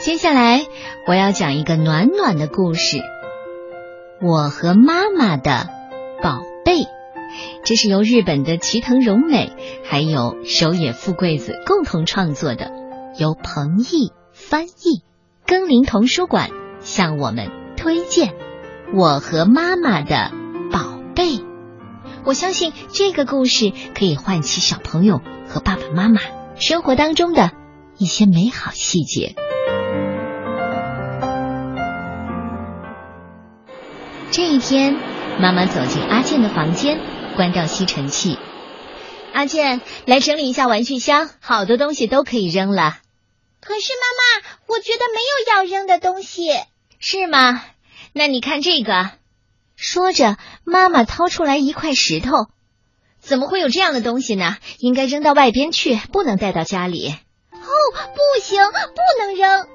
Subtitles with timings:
[0.00, 0.66] 接下来
[1.06, 3.02] 我要讲一个暖暖的故事。
[4.22, 5.68] 我和妈妈的
[6.22, 6.86] 宝贝，
[7.64, 9.52] 这是由日本的齐藤荣美
[9.84, 12.72] 还有手野富贵子共同创作的，
[13.18, 15.04] 由彭毅翻译，
[15.46, 16.48] 耕林童书馆
[16.80, 18.32] 向我们推荐。
[18.94, 20.32] 我和妈妈的
[20.72, 21.44] 宝贝，
[22.24, 26.22] 我相信这个故事可以唤起小朋友和爸爸妈妈
[26.56, 27.50] 生活当中的
[27.98, 29.34] 一些美好细节。
[34.32, 34.94] 这一天，
[35.40, 37.00] 妈妈走进阿健的房间，
[37.34, 38.38] 关掉吸尘器。
[39.32, 42.98] 阿健，来整理一下玩具箱，好多东西都可以扔了。
[43.60, 46.50] 可是妈妈，我觉得没有要扔的东西。
[47.00, 47.64] 是吗？
[48.12, 49.10] 那你看这个。
[49.74, 52.46] 说着，妈妈掏出来一块石头。
[53.18, 54.58] 怎么会有这样的东西呢？
[54.78, 57.16] 应该扔到外边去，不能带到家里。
[57.50, 57.58] 哦，
[58.14, 59.66] 不行，不能扔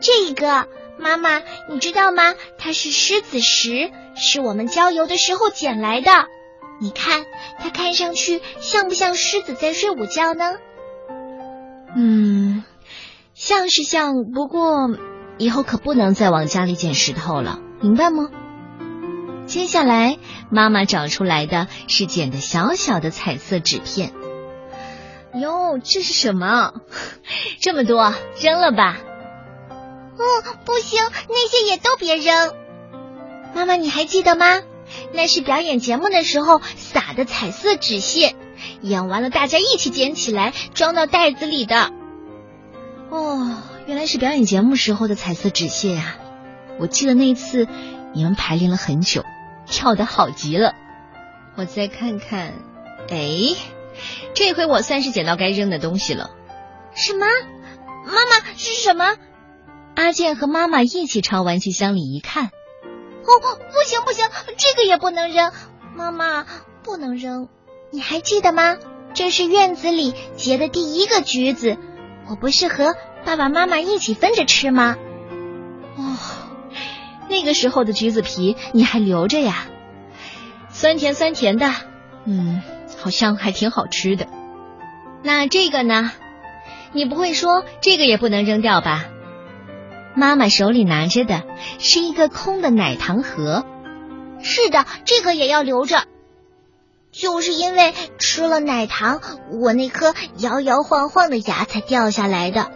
[0.00, 0.68] 这个。
[0.98, 2.34] 妈妈，你知道吗？
[2.58, 6.10] 它是狮子石，是我们郊游的时候捡来的。
[6.80, 7.24] 你看，
[7.58, 10.56] 它看上去像不像狮子在睡午觉呢？
[11.96, 12.64] 嗯，
[13.34, 14.90] 像是像，不过
[15.38, 18.28] 以后可不能再往家里捡石头了，明白吗？
[19.46, 20.18] 接下来，
[20.50, 24.12] 妈妈找出来的是捡的小小的彩色纸片。
[25.34, 26.72] 哟，这是什么？
[27.60, 28.98] 这么多，扔了吧。
[30.18, 32.54] 嗯，不行，那些也都别扔。
[33.54, 34.62] 妈妈，你还记得吗？
[35.12, 38.34] 那是表演节目的时候撒的彩色纸屑，
[38.80, 41.92] 演完了大家一起捡起来装到袋子里的。
[43.10, 46.16] 哦，原来是表演节目时候的彩色纸屑呀！
[46.78, 47.66] 我记得那一次
[48.14, 49.24] 你们排练了很久，
[49.66, 50.74] 跳的好极了。
[51.56, 52.54] 我再看看，
[53.10, 53.56] 哎，
[54.34, 56.30] 这回我算是捡到该扔的东西了。
[56.94, 57.26] 什么？
[58.06, 59.16] 妈妈是什么？
[59.98, 62.50] 阿健和妈妈一起朝玩具箱里一看，哦，
[63.72, 65.50] 不行不行，这个也不能扔，
[65.96, 66.46] 妈妈
[66.84, 67.48] 不能扔。
[67.90, 68.76] 你还记得吗？
[69.12, 71.76] 这是院子里结的第一个橘子，
[72.30, 74.94] 我不是和爸爸妈妈一起分着吃吗？
[75.96, 76.16] 哦，
[77.28, 79.66] 那个时候的橘子皮你还留着呀？
[80.68, 81.72] 酸甜酸甜的，
[82.24, 82.62] 嗯，
[82.98, 84.28] 好像还挺好吃的。
[85.24, 86.12] 那这个呢？
[86.92, 89.06] 你不会说这个也不能扔掉吧？
[90.14, 91.42] 妈妈手里拿着的
[91.78, 93.64] 是一个空的奶糖盒，
[94.40, 96.04] 是的，这个也要留着。
[97.10, 99.20] 就是因为吃了奶糖，
[99.62, 102.70] 我那颗摇摇晃晃的牙才掉下来的。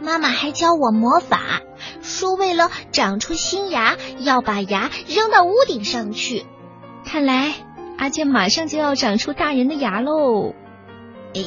[0.00, 1.60] 妈妈还教我魔法，
[2.02, 6.46] 说为了长出新牙，要把牙扔到屋顶上去。
[7.04, 7.52] 看来
[7.98, 10.54] 阿健马上就要长出大人的牙喽。
[11.34, 11.42] 哎，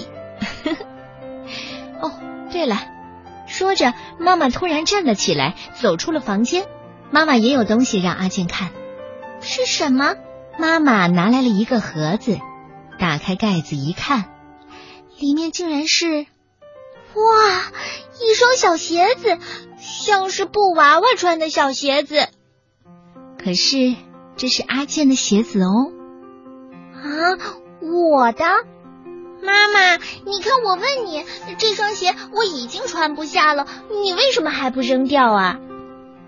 [2.01, 2.11] 哦，
[2.51, 2.98] 对了。
[3.59, 6.65] 说着，妈妈突然站了起来，走出了房间。
[7.11, 8.71] 妈妈也有东西让阿健看，
[9.41, 10.15] 是什么？
[10.57, 12.39] 妈妈拿来了一个盒子，
[12.97, 14.31] 打开盖子一看，
[15.17, 16.07] 里面竟然是……
[16.07, 17.71] 哇，
[18.21, 19.37] 一双小鞋子，
[19.77, 22.29] 像是布娃娃穿的小鞋子。
[23.43, 23.93] 可是
[24.37, 25.91] 这是阿健的鞋子哦。
[26.93, 27.03] 啊，
[27.81, 28.45] 我的。
[29.41, 29.95] 妈妈，
[30.25, 31.23] 你看，我问你，
[31.57, 33.65] 这双鞋我已经穿不下了，
[34.03, 35.59] 你为什么还不扔掉啊？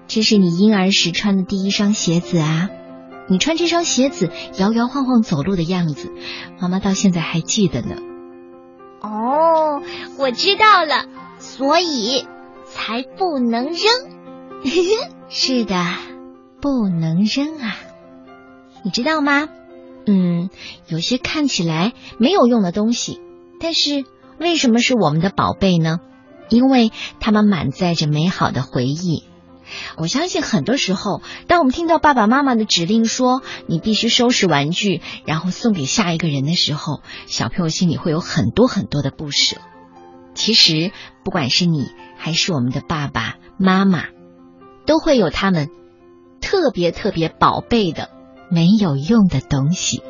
[0.07, 2.69] 这是你婴儿时穿的第一双鞋子啊！
[3.29, 6.11] 你穿这双鞋子摇摇晃晃走路的样子，
[6.59, 7.95] 妈妈到现在还记得呢。
[9.01, 9.81] 哦，
[10.17, 11.05] 我知道了，
[11.39, 12.28] 所以
[12.66, 13.78] 才不能扔。
[15.29, 15.75] 是的，
[16.59, 17.78] 不能扔啊！
[18.83, 19.47] 你知道吗？
[20.06, 20.50] 嗯，
[20.88, 23.19] 有些看起来没有用的东西，
[23.59, 24.06] 但是
[24.39, 26.00] 为什么是我们的宝贝呢？
[26.50, 29.23] 因为它们满载着美好的回忆。
[29.95, 39.57] 我相信很多时候，当我们听到爸爸妈妈的指令说你必须收拾玩具，然后送给下一个人的时候，小朋友心里会有很多很多的不舍。
[40.34, 40.91] 其实，
[41.23, 44.08] 不管是你还是我们的爸爸妈妈，
[44.85, 45.70] 都会有他们
[46.41, 48.09] 特别特别宝贝的。
[48.51, 50.03] 没有用的东西。